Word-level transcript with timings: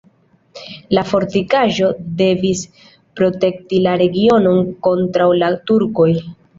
La 0.97 1.03
fortikaĵo 1.09 1.91
devis 2.23 2.65
protekti 3.21 3.85
la 3.87 3.97
regionon 4.07 4.69
kontraŭ 4.91 5.33
la 5.45 5.57
turkoj. 5.71 6.15